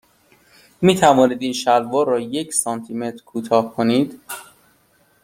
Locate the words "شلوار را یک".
1.53-2.53